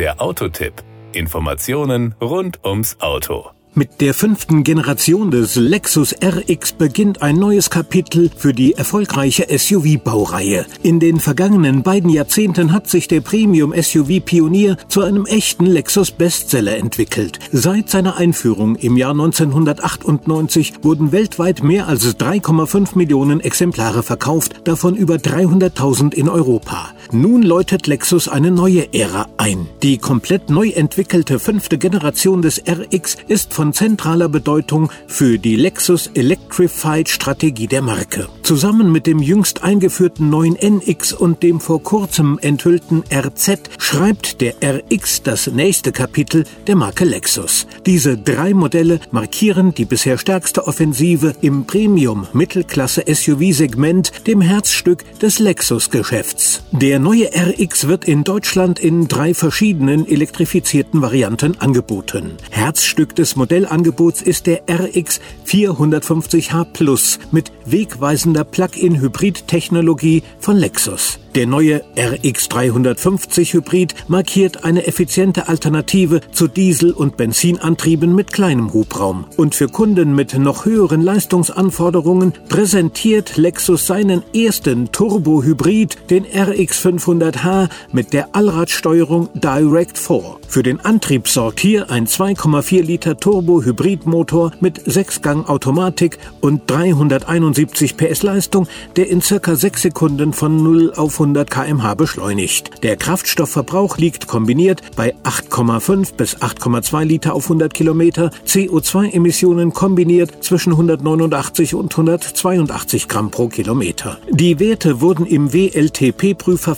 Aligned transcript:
Der 0.00 0.18
Autotipp. 0.18 0.82
Informationen 1.12 2.14
rund 2.22 2.64
ums 2.64 2.96
Auto. 3.00 3.50
Mit 3.74 4.00
der 4.00 4.14
fünften 4.14 4.64
Generation 4.64 5.30
des 5.30 5.54
Lexus 5.56 6.14
RX 6.24 6.72
beginnt 6.72 7.20
ein 7.20 7.36
neues 7.36 7.70
Kapitel 7.70 8.30
für 8.34 8.52
die 8.52 8.72
erfolgreiche 8.72 9.46
SUV-Baureihe. 9.48 10.66
In 10.82 11.00
den 11.00 11.20
vergangenen 11.20 11.82
beiden 11.82 12.08
Jahrzehnten 12.10 12.72
hat 12.72 12.88
sich 12.88 13.06
der 13.06 13.20
Premium-SUV-Pionier 13.20 14.76
zu 14.88 15.02
einem 15.02 15.24
echten 15.26 15.66
Lexus-Bestseller 15.66 16.78
entwickelt. 16.78 17.38
Seit 17.52 17.90
seiner 17.90 18.16
Einführung 18.16 18.76
im 18.76 18.96
Jahr 18.96 19.12
1998 19.12 20.82
wurden 20.82 21.12
weltweit 21.12 21.62
mehr 21.62 21.86
als 21.86 22.04
3,5 22.18 22.96
Millionen 22.96 23.40
Exemplare 23.40 24.02
verkauft, 24.02 24.66
davon 24.66 24.96
über 24.96 25.16
300.000 25.16 26.14
in 26.14 26.28
Europa. 26.28 26.88
Nun 27.12 27.42
läutet 27.42 27.88
Lexus 27.88 28.28
eine 28.28 28.52
neue 28.52 28.94
Ära 28.94 29.26
ein. 29.36 29.66
Die 29.82 29.98
komplett 29.98 30.48
neu 30.48 30.68
entwickelte 30.68 31.40
fünfte 31.40 31.76
Generation 31.76 32.40
des 32.40 32.62
RX 32.68 33.16
ist 33.26 33.52
von 33.52 33.72
zentraler 33.72 34.28
Bedeutung 34.28 34.92
für 35.08 35.36
die 35.36 35.56
Lexus 35.56 36.08
Electrified 36.14 37.08
Strategie 37.08 37.66
der 37.66 37.82
Marke. 37.82 38.28
Zusammen 38.44 38.92
mit 38.92 39.08
dem 39.08 39.18
jüngst 39.18 39.64
eingeführten 39.64 40.30
neuen 40.30 40.54
NX 40.54 41.12
und 41.12 41.42
dem 41.42 41.58
vor 41.58 41.82
kurzem 41.82 42.38
enthüllten 42.42 43.02
RZ 43.12 43.58
schreibt 43.78 44.40
der 44.40 44.54
RX 44.62 45.24
das 45.24 45.48
nächste 45.48 45.90
Kapitel 45.90 46.44
der 46.68 46.76
Marke 46.76 47.04
Lexus. 47.04 47.66
Diese 47.86 48.18
drei 48.18 48.54
Modelle 48.54 49.00
markieren 49.10 49.74
die 49.74 49.84
bisher 49.84 50.16
stärkste 50.16 50.68
Offensive 50.68 51.34
im 51.40 51.64
Premium-Mittelklasse-SUV-Segment, 51.64 54.28
dem 54.28 54.40
Herzstück 54.40 55.02
des 55.18 55.40
Lexus-Geschäfts. 55.40 56.62
Der 56.70 56.99
neue 57.00 57.30
RX 57.34 57.88
wird 57.88 58.04
in 58.04 58.24
Deutschland 58.24 58.78
in 58.78 59.08
drei 59.08 59.34
verschiedenen 59.34 60.06
elektrifizierten 60.06 61.02
Varianten 61.02 61.58
angeboten. 61.60 62.32
Herzstück 62.50 63.14
des 63.14 63.36
Modellangebots 63.36 64.22
ist 64.22 64.46
der 64.46 64.62
RX 64.70 65.20
450h 65.46 66.64
Plus 66.72 67.18
mit 67.32 67.52
wegweisender 67.64 68.44
Plug-in-Hybrid-Technologie 68.44 70.22
von 70.38 70.56
Lexus. 70.56 71.18
Der 71.36 71.46
neue 71.46 71.82
RX 71.96 72.48
350 72.48 73.54
Hybrid 73.54 73.94
markiert 74.08 74.64
eine 74.64 74.88
effiziente 74.88 75.48
Alternative 75.48 76.20
zu 76.32 76.48
Diesel- 76.48 76.90
und 76.90 77.16
Benzinantrieben 77.16 78.16
mit 78.16 78.32
kleinem 78.32 78.72
Hubraum. 78.72 79.26
Und 79.36 79.54
für 79.54 79.68
Kunden 79.68 80.16
mit 80.16 80.36
noch 80.36 80.64
höheren 80.64 81.02
Leistungsanforderungen 81.02 82.32
präsentiert 82.48 83.36
Lexus 83.36 83.86
seinen 83.86 84.24
ersten 84.34 84.90
Turbo-Hybrid, 84.90 86.10
den 86.10 86.24
RX 86.24 86.80
500h 86.98 87.68
mit 87.92 88.12
der 88.12 88.34
Allradsteuerung 88.34 89.28
Direct 89.34 89.96
4. 89.96 90.38
Für 90.48 90.62
den 90.62 90.80
Antrieb 90.80 91.28
sorgt 91.28 91.60
hier 91.60 91.90
ein 91.90 92.06
2,4 92.06 92.82
Liter 92.82 93.16
Turbo-Hybridmotor 93.16 94.52
mit 94.60 94.80
6-Gang-Automatik 94.80 96.18
und 96.40 96.68
371 96.68 97.96
PS 97.96 98.22
Leistung, 98.22 98.66
der 98.96 99.08
in 99.08 99.20
circa 99.22 99.54
6 99.54 99.82
Sekunden 99.82 100.32
von 100.32 100.62
0 100.62 100.92
auf 100.96 101.20
100 101.20 101.48
kmh 101.48 101.94
beschleunigt. 101.94 102.82
Der 102.82 102.96
Kraftstoffverbrauch 102.96 103.98
liegt 103.98 104.26
kombiniert 104.26 104.82
bei 104.96 105.14
8,5 105.24 106.14
bis 106.16 106.36
8,2 106.38 107.04
Liter 107.04 107.34
auf 107.34 107.44
100 107.44 107.72
Kilometer, 107.72 108.30
CO2-Emissionen 108.46 109.72
kombiniert 109.72 110.42
zwischen 110.42 110.72
189 110.72 111.74
und 111.74 111.92
182 111.92 113.08
Gramm 113.08 113.30
pro 113.30 113.48
Kilometer. 113.48 114.18
Die 114.30 114.58
Werte 114.58 115.00
wurden 115.00 115.26
im 115.26 115.52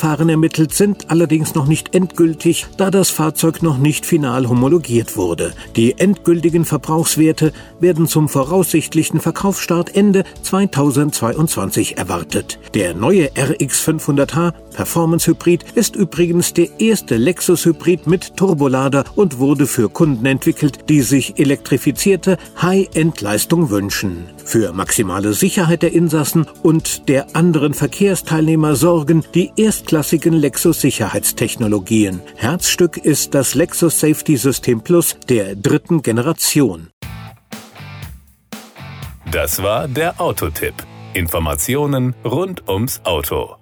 WLTP-Prüfverfahren 0.00 0.28
ermittelt, 0.28 0.74
sind 0.74 1.10
allerdings 1.10 1.54
noch 1.54 1.66
nicht 1.66 1.94
endgültig, 1.94 2.66
da 2.76 2.90
das 2.90 3.10
Fahrzeug 3.10 3.62
noch 3.62 3.78
nicht 3.78 4.06
final 4.06 4.48
homologiert 4.48 5.16
wurde. 5.16 5.52
Die 5.76 5.98
endgültigen 5.98 6.64
Verbrauchswerte 6.64 7.52
werden 7.80 8.06
zum 8.06 8.28
voraussichtlichen 8.28 9.20
Verkaufsstart 9.20 9.94
Ende 9.94 10.24
2022 10.42 11.98
erwartet. 11.98 12.58
Der 12.74 12.94
neue 12.94 13.30
RX 13.36 13.80
500 13.80 14.10
500h 14.10 14.52
Performance 14.74 15.26
Hybrid 15.30 15.64
ist 15.74 15.96
übrigens 15.96 16.54
der 16.54 16.80
erste 16.80 17.16
Lexus 17.16 17.64
Hybrid 17.64 18.06
mit 18.06 18.36
Turbolader 18.36 19.04
und 19.14 19.38
wurde 19.38 19.66
für 19.66 19.88
Kunden 19.88 20.24
entwickelt, 20.26 20.88
die 20.88 21.02
sich 21.02 21.38
elektrifizierte 21.38 22.38
High-End-Leistung 22.60 23.70
wünschen. 23.70 24.26
Für 24.44 24.72
maximale 24.72 25.32
Sicherheit 25.32 25.82
der 25.82 25.92
Insassen 25.92 26.46
und 26.62 27.08
der 27.08 27.36
anderen 27.36 27.74
Verkehrsteilnehmer 27.74 28.74
sorgen 28.74 29.24
die 29.34 29.52
erstklassigen 29.90 30.34
Lexus 30.34 30.80
Sicherheitstechnologien. 30.80 32.20
Herzstück 32.36 32.96
ist 32.96 33.34
das 33.34 33.54
Lexus 33.56 33.98
Safety 33.98 34.36
System 34.36 34.82
Plus 34.82 35.16
der 35.28 35.56
dritten 35.56 36.02
Generation. 36.02 36.90
Das 39.32 39.60
war 39.64 39.88
der 39.88 40.20
Autotipp. 40.20 40.74
Informationen 41.12 42.14
rund 42.24 42.68
ums 42.68 43.00
Auto. 43.04 43.59